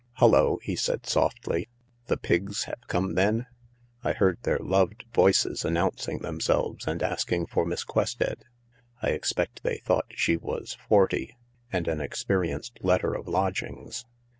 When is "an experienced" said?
11.87-12.79